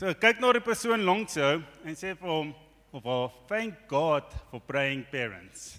[0.00, 2.54] So kyk na die persoon langs jou en sê vir hom
[2.96, 5.74] of haar thank God for praying parents.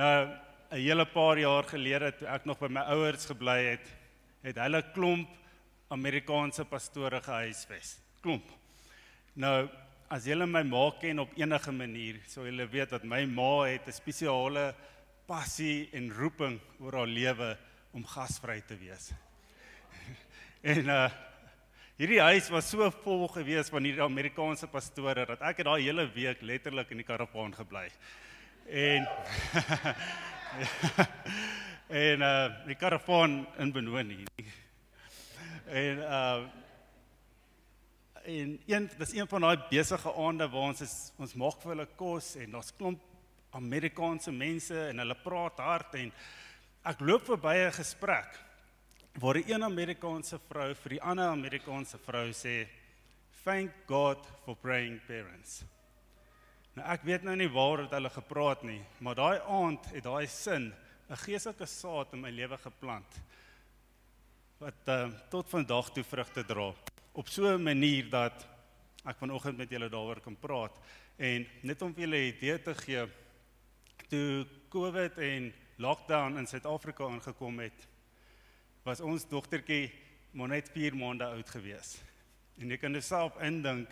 [0.00, 0.28] Nou
[0.68, 3.88] 'n hele paar jaar gelede toe ek nog by my ouers gebly het,
[4.44, 5.32] het hulle klomp
[5.88, 7.96] Amerikaanse pastore gehuisves.
[8.20, 8.44] Klomp.
[9.34, 9.68] Nou
[10.12, 13.88] as julle my ma ken op enige manier, sou julle weet dat my ma het
[13.88, 14.74] 'n spesiale
[15.26, 17.56] passie en roeping oor haar lewe
[17.94, 19.14] om gasvry te wees.
[20.74, 21.10] en uh
[21.94, 26.08] hierdie huis was so vol gewees van hierdie Amerikaanse pastore dat ek het daai hele
[26.10, 27.86] week letterlik in die karavaan gebly.
[28.66, 29.06] En
[32.04, 34.24] en uh die karavaan in Benoni.
[35.70, 36.44] En uh
[38.24, 41.86] en een dis een van daai besige aande waar ons is ons maak vir hulle
[41.96, 43.02] kos en daar's klomp
[43.54, 46.12] Amerikaanse mense en hulle praat hard en
[46.90, 48.38] ek loop verby 'n gesprek
[49.20, 52.66] waar 'n Amerikaanse vrou vir die ander Amerikaanse vrou sê
[53.44, 55.64] thank God for praying parents.
[56.74, 60.26] Nou ek weet nou nie waar het hulle gepraat nie, maar daai aand het daai
[60.26, 60.72] sin
[61.10, 63.20] 'n geestelike saad in my lewe geplant
[64.58, 66.72] wat uh, tot vandag toe vrugte dra
[67.12, 68.46] op so 'n manier dat
[69.04, 70.80] ek vanoggend met julle daaroor kan praat
[71.18, 73.06] en net om vir julle 'n idee te gee
[74.08, 77.93] toe COVID en lockdown in Suid-Afrika aangekom het
[78.84, 79.90] was ons dogtertjie
[80.32, 81.96] maar net 4 maande oud gewees
[82.60, 83.88] en jy kan jouself indink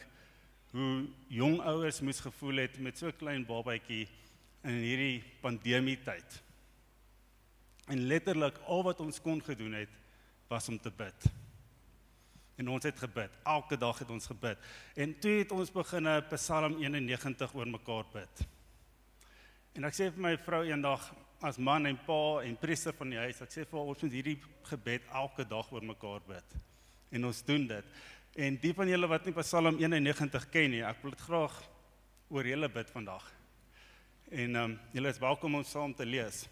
[0.73, 4.09] hoe jong ouers moes gevoel het met so 'n klein babatjie
[4.65, 6.43] in hierdie pandemie tyd
[7.87, 10.01] en letterlik al wat ons kon gedoen het
[10.53, 11.29] was om te bid.
[12.61, 13.37] En ons het gebid.
[13.49, 14.59] Elke dag het ons gebid.
[14.95, 18.47] En toe het ons begin 'n Psalm 91 oor mekaar bid.
[19.73, 23.19] En ek sê vir my vrou eendag as man en pa en priester van die
[23.19, 24.39] huis, ek sê vir ons moet hierdie
[24.69, 26.57] gebed elke dag oor mekaar bid.
[27.13, 27.93] En ons doen dit.
[28.47, 31.57] En die van julle wat nie Psalm 91 ken nie, ek wil dit graag
[32.33, 33.27] oor julle bid vandag.
[34.33, 36.47] En ehm um, julle is welkom om saam te lees.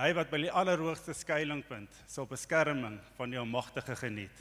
[0.00, 4.40] Hy wat by die allerhoogste skuilingpunt sal beskerming van die Almagtige geniet.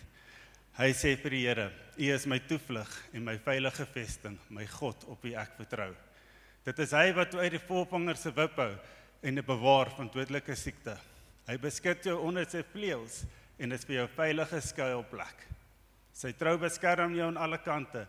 [0.79, 1.67] Hy sê vir die Here:
[1.99, 5.91] U is my toevlug en my veilige vesting, my God op wie ek vertrou.
[6.65, 8.73] Dit is hy wat uit die voorvanger se wip hou
[9.21, 10.95] en dit bewaar van dodelike siekte.
[11.47, 13.23] Hy beskerm jou onder sy vleuels
[13.61, 15.47] en is vir jou veilige skuilplek.
[16.13, 18.05] Sy trou beskerm jou aan alle kante.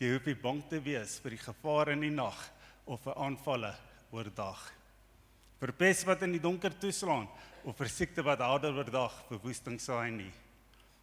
[0.00, 2.40] Jy hoef nie bang te wees vir die gevaar in die nag
[2.84, 3.72] of vir aanvalle
[4.12, 4.72] oordag
[5.64, 7.24] vir pes wat in die donker toeslaan
[7.64, 10.32] of vir siekte wat harder oor dag verwoesting saai nie.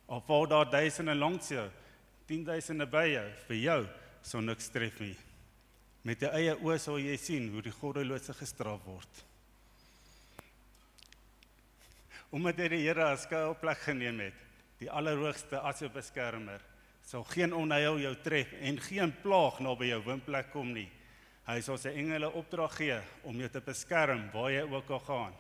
[0.06, 1.66] Al val daar duisende langs jou,
[2.30, 3.82] 10000e by jou, vir jou
[4.22, 5.16] sou niks tref nie.
[6.08, 9.20] Met jou eie oë sal jy sien hoe die goddelose gestraf word.
[12.34, 14.38] Omdat jy die Here as skuilplek geneem het,
[14.80, 16.64] die allerhoogste as jou beskermer,
[17.06, 20.88] sal geen onheil jou tref en geen plaag naby jou woonplek kom nie.
[21.46, 22.98] Hy sal sy engele opdrag gee
[23.28, 25.40] om jou te beskerm waar jy ook al gaan.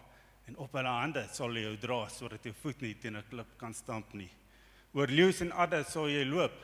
[0.49, 3.57] En op hulle hande sal hy jou dra sodat jou voet nie teen 'n klip
[3.57, 4.29] kan stamp nie.
[4.93, 6.57] Oor leeu's en adder sal jy loop.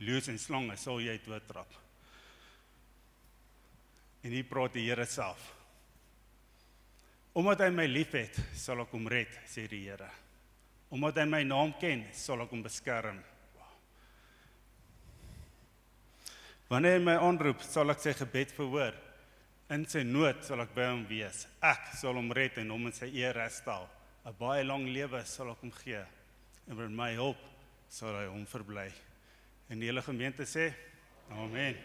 [0.00, 1.87] Leeu's en slange sal jy doodtrap.
[4.22, 5.54] En hier praat die Here self.
[7.38, 10.08] Omdat hy my liefhet, sal ek hom red, sê die Here.
[10.90, 13.20] Omdat hy my naam ken, sal ek hom beskerm.
[16.68, 18.96] Wanneer hy my aanroep, sal ek sy gebed verhoor.
[19.72, 21.44] In sy nood sal ek by hom wees.
[21.64, 23.86] Ek sal hom red en hom in sy eer herstel.
[24.24, 26.02] 'n Baie lang lewe sal ek hom gee.
[26.68, 27.40] En met my hulp
[27.88, 28.88] sal hy hom verbly.
[29.68, 30.72] En die hele gemeente sê:
[31.30, 31.76] Amen.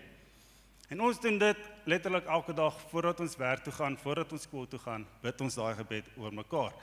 [0.93, 4.67] En ons doen dit letterlik elke dag voordat ons werk toe gaan, voordat ons skool
[4.69, 6.75] toe gaan, bid ons daai gebed oor mekaar.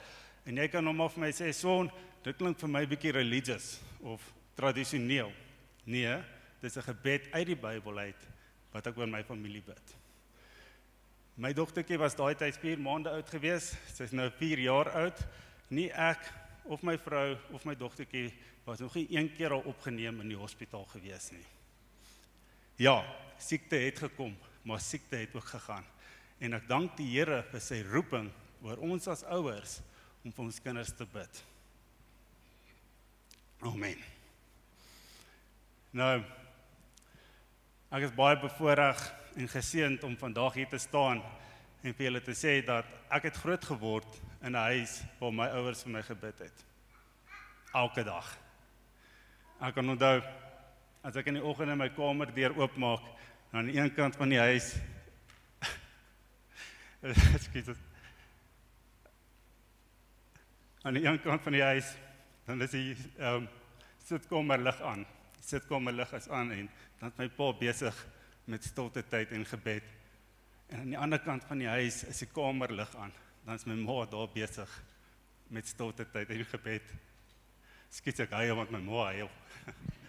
[0.43, 1.87] En jy kan hom of my sê, "Son,
[2.23, 4.21] dit klink vir my bietjie religious of
[4.55, 5.31] tradisioneel."
[5.85, 6.17] Nee,
[6.61, 8.27] dis 'n gebed uit die Bybel uit
[8.73, 9.95] wat ek oor my familie bid.
[11.37, 13.75] My dogtertjie was daai tyd 4 maande oud gewees.
[13.93, 15.25] Sy's nou 4 jaar oud.
[15.69, 16.33] Nie ek
[16.65, 18.33] of my vrou of my dogtertjie
[18.65, 21.60] was nog nie een keer al opgeneem in die hospitaal gewees nie.
[22.81, 23.03] Ja,
[23.37, 24.33] siekte het gekom,
[24.65, 25.85] maar siekte het ook gegaan.
[26.41, 28.31] En ek dank die Here vir sy roeping
[28.65, 29.79] oor ons as ouers
[30.25, 31.41] om vir ons kinders te bid.
[33.61, 34.01] Amen.
[35.93, 36.15] Nou
[37.91, 38.99] Ek is baie bevoorreg
[39.35, 41.19] en geseënd om vandag hier te staan
[41.83, 44.15] en vir julle te sê dat ek het groot geword
[44.47, 46.63] in 'n huis waar my ouers vir my gebid het.
[47.75, 48.37] Elke dag.
[49.59, 50.23] Ek kan onthou
[51.03, 53.05] as ek in die oggend in my kamer deur oopmaak,
[53.51, 54.75] aan die een kant van die huis
[57.35, 57.77] Ekskuus.
[60.85, 61.87] Aan die een kant van die huis
[62.45, 63.49] Dan is die ehm um,
[64.03, 65.05] sitkamer lig aan.
[65.39, 66.69] Sitkamer lig is aan en
[66.99, 68.07] dan is my pa besig
[68.43, 69.83] met stilte tyd en gebed.
[70.67, 73.13] En aan die ander kant van die huis is die kamer lig aan.
[73.45, 74.73] Dan is my ma daar besig
[75.47, 76.93] met stilte tyd en gebed.
[77.89, 79.29] Skiet ek hy want my ma hy.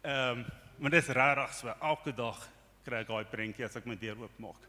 [0.00, 0.44] Ehm, um,
[0.78, 1.68] maar dit is rarig so.
[1.80, 2.48] Elke dag
[2.84, 4.62] kry ek daai prentjie as ek my deur oopmaak.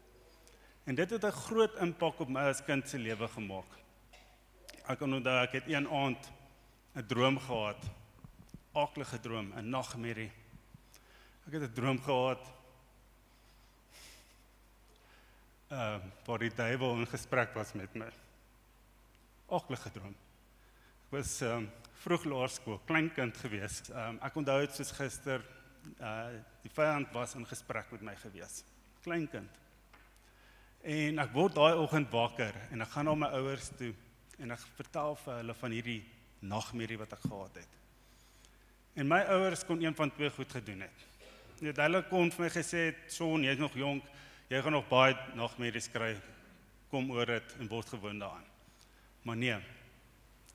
[0.84, 3.70] En dit het 'n groot impak op my as kind se lewe gemaak.
[4.88, 6.30] Ek onthou ek het een aand
[6.94, 7.82] 'n droom gehad.
[8.74, 10.32] Aklige droom, 'n nagmerrie.
[11.46, 12.52] Ek het 'n droom gehad.
[15.68, 18.10] Ehm, uh, waar die duiwel in gesprek was met my.
[19.48, 20.16] Aklige droom.
[21.06, 21.70] Ek was ehm um,
[22.02, 23.82] vroeg laerskool, klein kind gewees.
[23.90, 25.44] Ehm um, ek onthou dit soos gister.
[25.98, 28.62] Uh die vyand was in gesprek met my gewees.
[29.02, 29.60] Klein kind.
[30.82, 33.92] En ek word daai oggend wakker en ek gaan na my ouers toe
[34.42, 36.02] en ek vertel vir hulle van hierdie
[36.42, 37.78] nagmerrie wat ek gehad het.
[38.98, 41.06] En my ouers kon een van twee goed gedoen het.
[41.62, 44.04] Net hulle kon vir my gesê het, "Son, jy's nog jonk,
[44.50, 46.16] jy gaan nog baie nagmerries kry.
[46.90, 48.46] Kom oor dit en word gewoond daaraan."
[49.22, 49.58] Maar nee.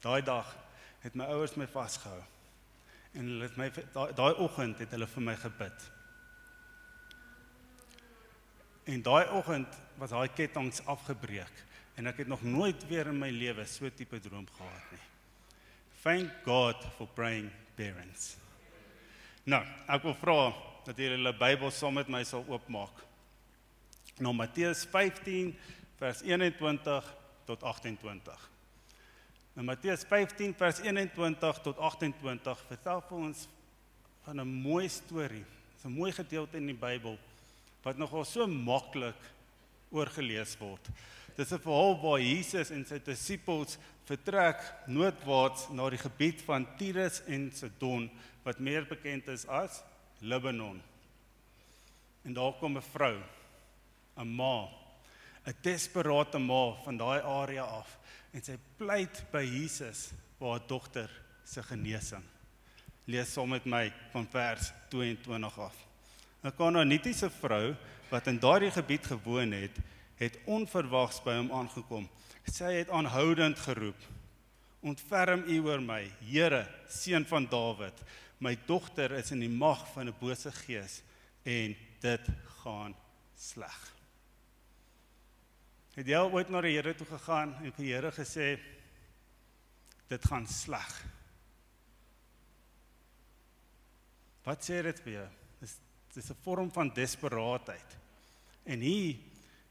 [0.01, 0.66] Daai dag
[1.03, 2.21] het my ouers my vasgehou.
[3.13, 3.69] En hulle het my
[4.15, 5.85] daai oggend het hulle vir my gebid.
[8.87, 11.63] En daai oggend was daai kettinge afgebreek
[11.97, 15.05] en ek het nog nooit weer in my lewe so tipe droom gehad nie.
[16.03, 18.35] Thank God for praying parents.
[19.49, 20.41] Nou, ek wil vra
[20.85, 23.01] dat julle hulle Bybel saam met my sal oopmaak.
[24.21, 25.51] Nou Matteus 15
[25.97, 27.09] vers 21
[27.49, 28.45] tot 28.
[29.57, 33.39] Nou Matteus 15 vers 21 tot 28 vertel vir ons
[34.27, 35.41] van 'n mooi storie.
[35.41, 37.17] Dit is 'n mooi gedeelte in die Bybel
[37.81, 39.17] wat nogal so maklik
[39.89, 40.89] oorgelees word.
[41.35, 47.23] Dis 'n verhaal waar Jesus en sy disippels vertrek noordwaarts na die gebied van Tyrus
[47.25, 48.11] en Sidon
[48.43, 49.81] wat meer bekend is as
[50.19, 50.81] Libanon.
[52.25, 53.23] En daar kom 'n vrou,
[54.17, 54.69] 'n ma,
[55.47, 57.97] 'n desperate ma van daai area af
[58.37, 61.13] en sy pleit by Jesus vir haar dogter
[61.47, 62.21] se genesing.
[63.09, 65.77] Lees saam met my van vers 22 af.
[66.43, 67.75] 'n Kanaanitiese vrou
[68.11, 69.75] wat in daardie gebied gewoon het,
[70.15, 72.07] het onverwags by hom aangekom.
[72.45, 73.97] Sy het aanhoudend geroep:
[74.81, 78.03] "Ontferm U oor my, Here, seun van Dawid.
[78.39, 81.01] My dogter is in die mag van 'n bose gees
[81.43, 82.27] en dit
[82.61, 82.95] gaan
[83.35, 83.96] sleg."
[85.97, 88.59] Het jy al ooit na die Here toe gegaan en vir die Here gesê:
[90.09, 90.91] "Dit gaan sleg."
[94.45, 95.27] Wat sê dit vir jou?
[95.59, 95.73] Dis
[96.13, 97.97] dis 'n vorm van desperaatheid.
[98.65, 99.17] En hier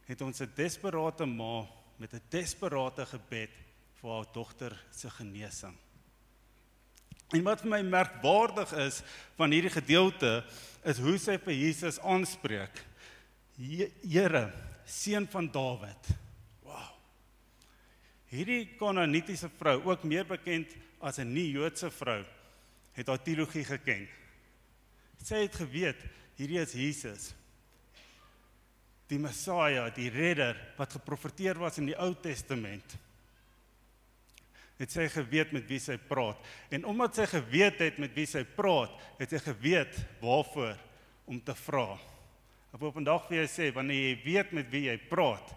[0.06, 3.50] het ons 'n desperate ma met 'n desperate gebed
[4.00, 5.76] vir haar dogter se genesing.
[7.32, 9.02] En wat vir my merkwaardig is
[9.36, 10.44] van hierdie gedeelte
[10.84, 12.84] is hoe sy vir Jesus aanspreek.
[13.56, 14.52] Here,
[14.86, 16.10] seun van Dawid.
[16.62, 16.94] Wow.
[18.30, 22.24] Hierdie Kanaanitiese vrou, ook meer bekend as 'n nie-Joodse vrou,
[22.92, 24.08] het haar teologie geken.
[25.22, 26.00] Sy het geweet
[26.36, 27.34] hierdie is Jesus
[29.10, 32.96] die Messia, die redder wat geprofeteer was in die Ou Testament.
[34.76, 36.42] Het sy geweet met wie sy praat
[36.74, 40.76] en omdat sy geweet het met wie sy praat, het sy geweet waarvoor
[41.30, 41.94] om te vra.
[42.72, 45.54] Ek wil vandag vir jou sê wanneer jy weet met wie jy praat,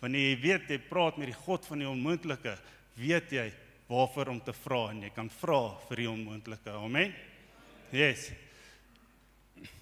[0.00, 2.56] wanneer jy weet jy praat met die God van die onmoontlike,
[2.96, 3.50] weet jy
[3.88, 6.70] waarvoor om te vra en jy kan vra vir die onmoontlike.
[6.70, 7.14] Amen.
[7.92, 8.32] Yes.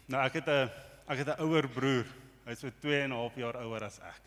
[0.08, 0.70] Nou ek het 'n
[1.08, 2.06] ek het 'n ouer broer
[2.44, 4.22] Hy's so 2 en 'n half jaar ouer as ek.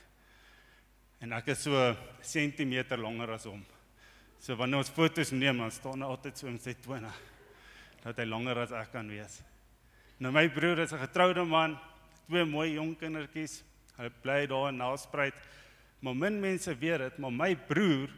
[1.22, 3.64] En ek is so sentimeter langer as hom.
[4.40, 7.12] So wanneer ons foto's neem, dan staan hy altyd so in sy tone
[8.04, 9.42] dat hy langer as ek kan wees.
[10.20, 11.78] Nou my broer is 'n getroude man,
[12.28, 13.64] twee mooi jong kindertjies.
[13.98, 15.36] Hy bly daar in Nelspruit.
[16.00, 18.12] Maar min mense weet dit, maar my broer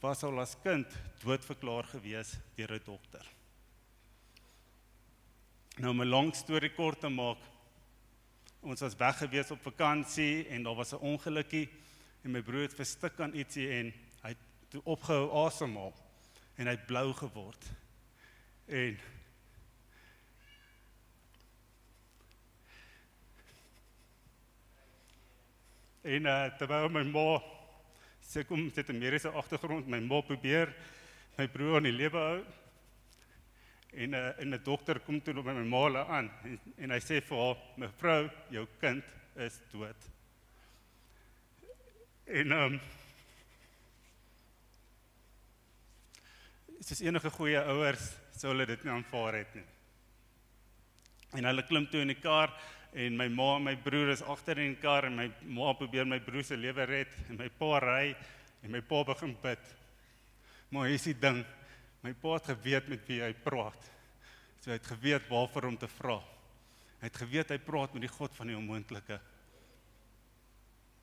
[0.00, 0.86] was al as kind
[1.22, 3.24] doodverklaar gewees deur 'n dokter.
[5.78, 7.38] Nou om 'n lang storie kort te maak,
[8.62, 11.68] Ons was weg gewees op vakansie en daar was 'n ongelukkie
[12.22, 13.92] en my broer het verstik aan ietsie en
[14.22, 15.94] hy het opgehou asemhaal
[16.54, 17.64] en hy het blou geword.
[18.66, 18.98] En
[26.02, 27.40] En uh, terwyl my ma
[28.22, 30.74] sê kom sit 'n mediese agtergrond, my ma probeer
[31.38, 32.42] my broer aan die lewe hou
[33.92, 36.90] En 'n uh, eh, 'n dokter kom toe by my ma la aan en, en
[36.90, 39.04] hy sê vir haar mevrou jou kind
[39.36, 40.06] is dood.
[42.24, 42.80] En um,
[46.80, 49.66] soos enige goeie ouers sou hulle dit nie aanvaar het nie.
[51.36, 52.48] En hulle klim toe in die kar
[52.92, 56.04] en my ma en my broer is agter in die kar en my ma probeer
[56.08, 58.12] my broer se lewe red en my pa ry
[58.62, 59.72] en my pa begin bid.
[60.72, 61.42] Maar hier is die ding.
[62.02, 63.90] My pa het geweet met wie hy praat.
[64.60, 66.20] So hy het geweet waarvoor om te vra.
[67.00, 69.18] Hy het geweet hy praat met die God van die onmoontlike.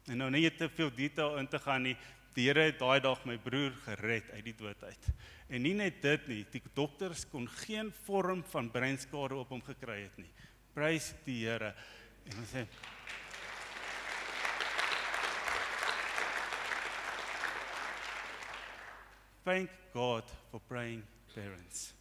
[0.10, 1.98] En nou net te veel detail in te gaan nie.
[2.38, 5.10] Die Here het daai dag my broer gered uit die dood uit.
[5.50, 10.04] En nie net dit nie, die dokters kon geen vorm van breinskade op hom gekry
[10.06, 10.30] het nie.
[10.74, 11.74] Prys die Here.
[12.30, 12.66] En ons sê
[19.44, 21.02] Thank God for praying
[21.34, 21.94] parents.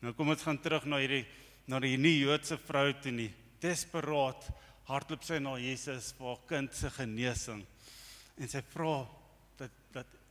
[0.00, 1.24] Nou kom ons gaan terug na hierdie
[1.70, 3.30] na die nie Joodse vrou toe nie.
[3.62, 4.46] Desperaat
[4.88, 7.64] hardloop sy na Jesus vir haar kind se genesing.
[8.38, 9.02] En sy vra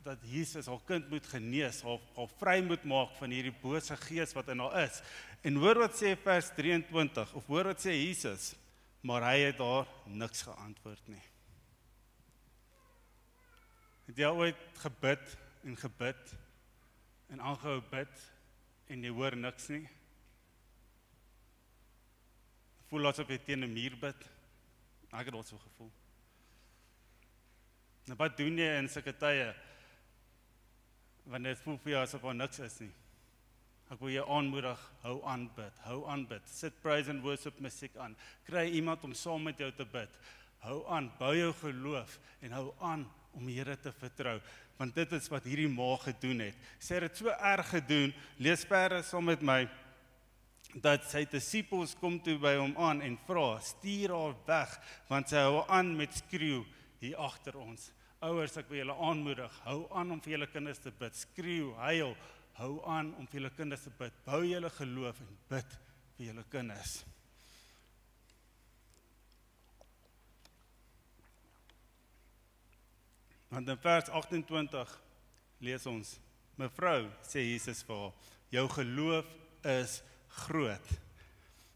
[0.03, 4.33] dat Jesus haar kind moet genees, haar haar vry moet maak van hierdie bose gees
[4.37, 5.01] wat in haar is.
[5.43, 8.53] En hoor wat sê vers 23 of hoor wat sê Jesus,
[9.01, 11.23] maar hy het haar niks geantwoord nie.
[14.09, 15.37] Het jy ooit gebid
[15.67, 16.35] en gebid
[17.29, 18.27] en aangehou bid
[18.89, 19.85] en jy hoor niks nie?
[22.89, 24.29] Voel asof jy teen 'n muur bid.
[25.13, 25.91] Ek het dit so gevoel.
[28.07, 29.53] Nou wat doen jy in sulke tye
[31.29, 32.91] wanneer dit voel vir jou asof daar niks is nie?
[33.89, 36.45] Ek wil jou aanmoedig, hou aan bid, hou aan bid.
[36.49, 38.13] Sit praise and worship musiek aan.
[38.45, 40.19] Kry iemand om saam met jou te bid.
[40.61, 43.07] Hou aan, bou jou geloof en hou aan
[43.37, 44.37] om die Here te vertrou,
[44.77, 46.57] want dit is wat hierdie ma gedoen het.
[46.81, 48.13] Sy het dit so erg gedoen.
[48.41, 49.63] Lees verder saam met my
[50.83, 54.75] dat sy disippels kom toe by hom aan en vra: "Stuur haar weg,
[55.09, 56.65] want sy hou aan met skreeu
[56.99, 60.91] hier agter ons." Ouers, ek wil julle aanmoedig, hou aan om vir julle kinders te
[60.91, 61.15] bid.
[61.15, 62.17] Skreeu, huil,
[62.57, 64.17] hou aan om vir julle kinders te bid.
[64.25, 65.77] Bou julle geloof en bid
[66.17, 66.97] vir julle kinders.
[73.49, 74.97] Want in vers 28
[75.63, 76.19] lees ons:
[76.59, 78.13] "Mevrou," sê Jesus vir haar,
[78.51, 79.25] "jou geloof
[79.63, 80.03] is
[80.43, 80.91] groot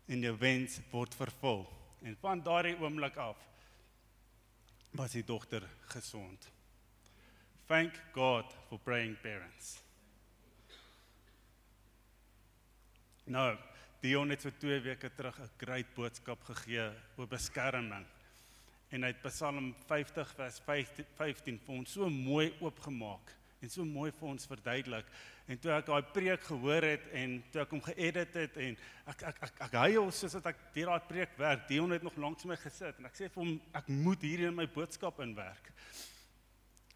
[0.08, 1.66] en jou wens word vervul."
[2.04, 3.38] En van daardie oomblik af
[4.94, 6.52] was die dogter gesond.
[7.66, 9.80] Thank God for praying parents.
[13.24, 13.58] Nou,
[14.04, 18.06] Dion het so 2 weke terug 'n groot boodskap gegee oor beskerming.
[18.90, 20.60] En hy het Psalm 50 vers
[21.16, 25.10] 15 vir ons so mooi oopgemaak en so mooi vir ons verduidelik.
[25.48, 28.78] En toe ek daai preek gehoor het en toe ek hom geëdit het en
[29.12, 31.68] ek ek ek ek huil soos wat ek deur daai preek werk.
[31.70, 34.58] Dion het nog langs my gesit en ek sê vir hom ek moet hier in
[34.58, 35.72] my boodskap inwerk.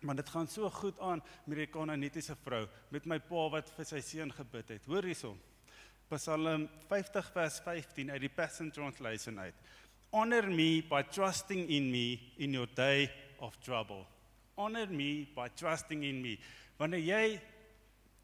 [0.06, 3.88] Maar dit gaan so goed aan met die Kanaanitiese vrou met my pa wat vir
[3.90, 4.86] sy seun gebid het.
[4.92, 5.40] Hoor hierson.
[6.12, 9.56] Psalm 50 vers 15 uit die Passion Translation uit.
[10.12, 13.10] Honor me by trusting in me in your day
[13.40, 14.06] of trouble.
[14.58, 16.38] Honor me by trusting in me.
[16.80, 17.24] Wanneer jy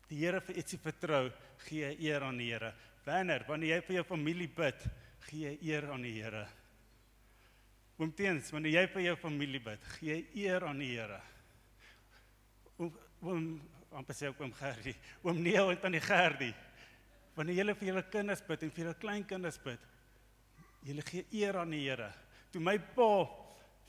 [0.10, 1.28] die Here vir ietsie vertrou,
[1.68, 2.74] gee jy eer aan die Here.
[3.06, 4.84] Wanneer wanneer jy vir jou familie bid,
[5.28, 6.44] gee jy eer aan die Here.
[8.02, 11.22] Oomteens, wanneer jy vir jou familie bid, gee jy eer aan die Here.
[12.80, 13.46] Oom oom
[13.96, 16.54] amper sê ek oom Gerdie, oom Neo en tannie Gerdie.
[17.38, 19.86] Wanneer jy vir julle kinders bid en vir julle kleinkinders bid,
[20.84, 22.10] jy gee eer aan die Here.
[22.52, 23.12] Toe my pa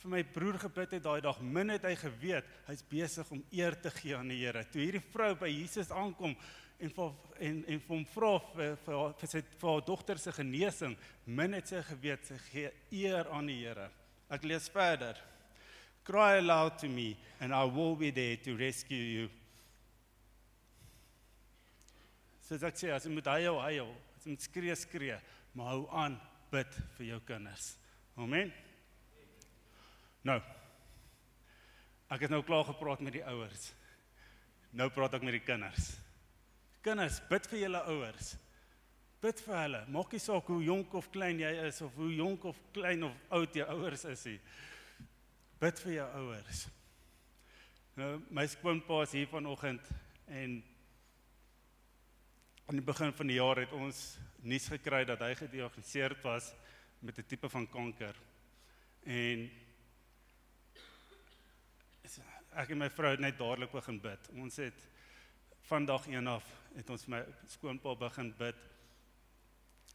[0.05, 3.73] vir my broer gebid het daai dag, min het hy geweet hy's besig om eer
[3.81, 4.61] te gee aan die Here.
[4.69, 6.35] Toe hierdie vrou by Jesus aankom
[6.85, 7.15] en vir
[7.49, 11.57] en en vir hom vra vir vir, vir sy vir haar dogter se genesing, min
[11.57, 13.89] het sy geweet sy gee eer aan die Here.
[14.29, 15.17] Ek lees verder.
[16.05, 19.31] Cry aloud to me and I will be there to rescue you.
[22.45, 25.17] So ek sê as jy moet hy hy as jy moet skree skree,
[25.57, 26.21] maar hou aan
[26.53, 27.73] bid vir jou kinders.
[28.21, 28.53] Amen.
[30.25, 30.39] Nou.
[32.13, 33.73] Ek het nou klaar gepraat met die ouers.
[34.75, 35.93] Nou praat ek met die kinders.
[36.85, 38.35] Kinders, bid vir julle ouers.
[39.25, 39.81] Bid vir hulle.
[39.93, 43.15] Maak nie saak hoe jonk of klein jy is of hoe jonk of klein of
[43.39, 44.39] oud jou ouers is nie.
[45.63, 46.67] Bid vir jou ouers.
[47.97, 49.93] Nou my skoonpa is hier vanoggend
[50.27, 50.59] en
[52.65, 54.01] aan die begin van die jaar het ons
[54.45, 56.53] nuus gekry dat hy gediagnoseer was
[57.01, 58.17] met 'n tipe van kanker.
[59.05, 59.51] En
[62.55, 64.29] ek en my vrou het net dadelik begin bid.
[64.39, 64.87] Ons het
[65.69, 66.45] vandag een af
[66.75, 68.57] het ons my skoonpa begin bid.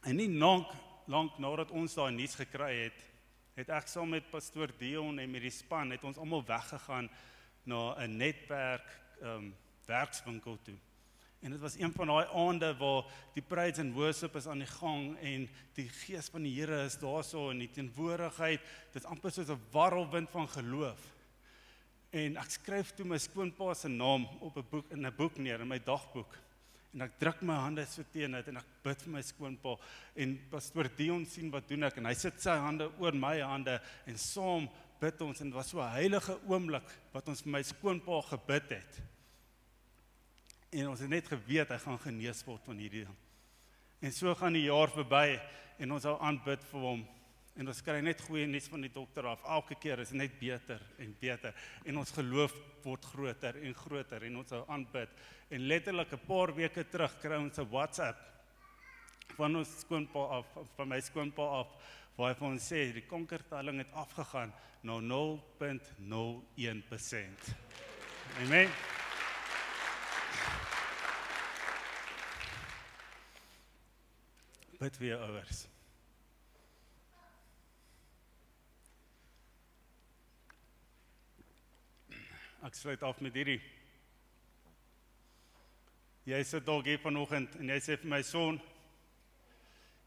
[0.04, 0.70] En nie lank
[1.10, 2.98] lank nadat ons daai nuus gekry het,
[3.56, 7.10] het ek saam met pastoor Dion en met die span het ons almal weggegaan
[7.64, 8.86] na 'n netwerk
[9.20, 9.54] ehm um,
[9.86, 10.78] werkswinkel toe.
[11.40, 14.66] En dit was een van daai aande waar die praise and worship is aan die
[14.66, 18.60] gang en die gees van die Here is daarso in die teenwoordigheid.
[18.92, 21.00] Dit is amper soos 'n warrelwind van geloof.
[22.10, 25.60] En ek skryf toe my skoonpa se naam op 'n boek in 'n boek neer
[25.60, 26.38] in my dagboek.
[26.94, 29.76] En ek druk my hande so teen dit en ek bid vir my skoonpa
[30.16, 33.80] en pastoor Dion sien wat doen ek en hy sit sy hande oor my hande
[34.06, 34.68] en saam
[35.00, 38.70] bid ons en dit was so 'n heilige oomblik wat ons vir my skoonpa gebid
[38.70, 39.00] het.
[40.72, 43.16] En ons het net geweet hy gaan genees word van hierdie ding.
[44.00, 45.40] En so gaan die jaar verby
[45.78, 47.06] en ons hou aanbid vir hom.
[47.60, 49.42] En ons kry net goeie nuus van die dokter af.
[49.44, 51.52] Elke keer is net beter en beter
[51.84, 52.54] en ons geloof
[52.86, 55.10] word groter en groter en ons hou aanbid.
[55.52, 58.16] En letterlik 'n paar weke terug kry ons 'n WhatsApp
[59.36, 61.66] van ons skoonpa af van my skoonpa af
[62.16, 64.52] waar hy vir ons sê die konkertelling het afgegaan
[64.82, 67.54] na 0.01%.
[68.40, 68.68] Amen.
[74.80, 75.79] bid vir jou ouers.
[82.66, 83.60] Ek sluit af met hierdie.
[86.28, 88.60] Jy sit dalk hier vanoggend en jy sê vir my son,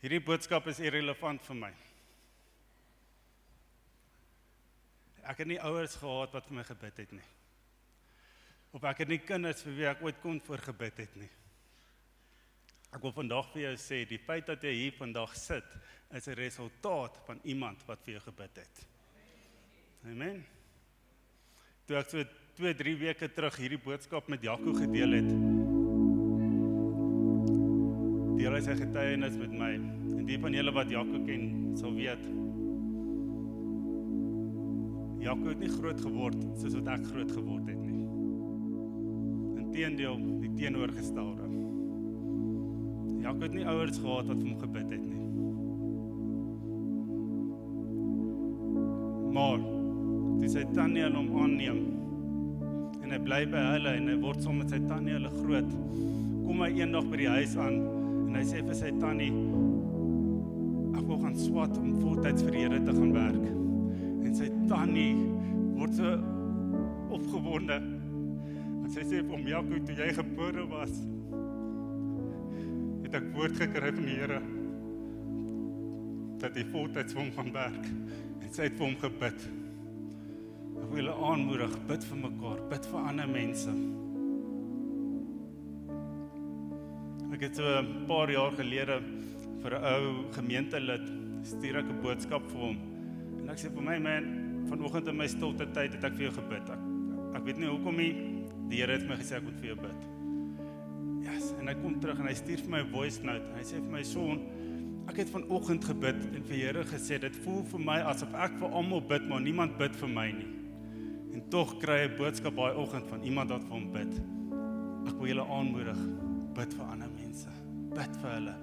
[0.03, 1.71] hierdie boodskap is irrelevant vir my.
[5.23, 7.29] Ek het nie ouers gehad wat vir my gebid het nie.
[8.73, 11.29] Of ek het nie kinders vir wie ek ooit kon voorgebid het nie.
[12.93, 15.65] Ek wil vandag vir jou sê die feit dat jy hier vandag sit
[16.13, 18.85] is 'n resultaat van iemand wat vir jou gebid het.
[20.05, 20.45] Amen.
[21.87, 22.23] Toe ek so
[22.59, 25.29] 2, 3 weke terug hierdie boodskap met Jaco gedeel het.
[28.37, 29.73] Deel hy sy getuienis met my.
[30.19, 31.43] En die van julle wat Jaco ken,
[31.79, 32.23] sal weet.
[35.23, 38.03] Jaco het nie groot geword soos wat ek groot geword het nie.
[39.63, 41.43] Inteendeel, die teenoorgestelde.
[43.23, 45.21] Jakob het nie ouers gehad wat vir hom gebid het nie.
[49.33, 49.72] Maar
[50.43, 51.77] dis hy tannie hom aanneem.
[53.03, 55.69] En hy bly by hulle en hy word saam met sy tannie hulle groot.
[56.43, 57.79] Kom hy eendag by die huis aan
[58.25, 59.31] en hy sê vir sy tannie
[60.93, 63.47] ek wil gaan swat om voltyds vir die Here te gaan werk.
[64.23, 65.13] En sy tannie
[65.79, 66.13] word so
[67.13, 67.79] opgewonde.
[68.83, 71.01] En sy sê vir hom Jakob toe jy gebore was,
[73.07, 74.43] het ek woord gekry van die Here
[76.43, 77.85] dat hy voltyds vir hom gaan werk
[78.43, 79.45] en sy het vir hom gebid.
[80.93, 83.73] Wil julle aanmoedig, bid vir mekaar, bid vir ander mense.
[87.33, 89.01] Ek het so 'n paar jaar gelede
[89.63, 91.05] vir 'n ou gemeentelid
[91.41, 92.77] stuur ek 'n boodskap vir hom.
[93.41, 94.23] En ek sê vir my man,
[94.69, 96.69] vanoggend in my stilte tyd het ek vir jou gebid.
[96.69, 96.81] Ek,
[97.35, 98.13] ek weet nie hoekom nie.
[98.69, 100.13] Die Here het my gesê ek moet vir jou bid
[101.63, 103.47] en hy kom terug en hy stuur vir my 'n voice note.
[103.55, 104.41] Hy sê vir my son,
[105.07, 108.69] ek het vanoggend gebid en vir Here gesê dit voel vir my asof ek vir
[108.69, 110.62] almal bid, maar niemand bid vir my nie.
[111.53, 114.13] Tog kry 'n boodskap daai oggend van iemand wat vir hom bid.
[115.09, 115.99] Ek wil julle aanmoedig,
[116.57, 117.51] bid vir ander mense.
[117.93, 118.55] Bid vir hulle.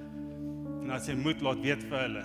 [0.82, 2.24] En as jy moet laat weet vir hulle.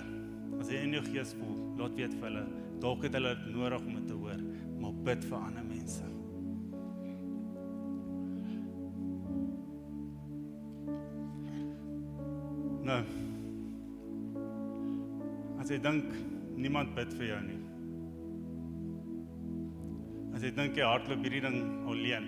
[0.60, 2.46] As jy in jou gees voel, laat weet vir hulle.
[2.82, 4.42] Dalk het hulle nodig om dit te hoor,
[4.80, 6.04] maar bid vir ander mense.
[12.90, 13.04] Nou.
[15.62, 16.10] As jy dink
[16.58, 17.62] niemand bid vir jou nie.
[20.46, 21.58] Jy dink jy hardloop hierdie ding
[21.90, 22.28] alleen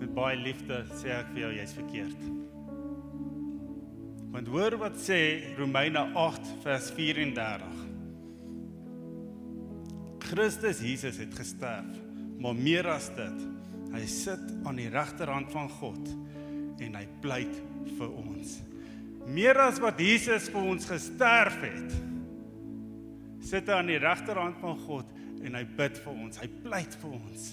[0.00, 2.24] met baie liefde, sê ek vir jou jy's verkeerd.
[4.32, 5.20] Want hoor wat sê
[5.54, 7.78] Romeine 8 vers 34.
[10.26, 11.94] Christus Jesus het gesterf,
[12.42, 13.46] maar meer as dit,
[13.92, 16.12] hy sit aan die regterhand van God
[16.82, 17.54] en hy pleit
[17.94, 18.58] vir ons
[19.26, 21.94] meer as wat Jesus vir ons gesterf het
[23.42, 25.01] sit hy aan die regterhand van God
[25.52, 27.46] en hy bid vir ons hy pleit vir ons.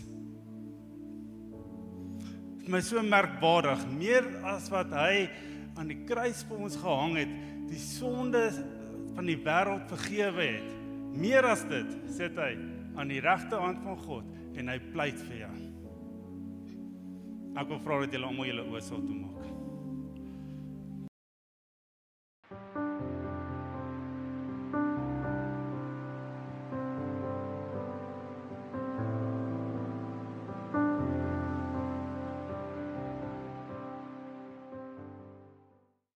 [2.55, 5.25] Dit is my so merkwaardig meer as wat hy
[5.75, 7.33] aan die kruis vir ons gehang het
[7.67, 8.45] die sonde
[9.17, 10.71] van die wêreld vergewe het
[11.19, 12.53] meer as dit sit hy
[12.95, 15.53] aan die regterhand van God en hy pleit vir jou.
[17.59, 19.38] Ek wil vra dat julle almal julle oë sal toemaak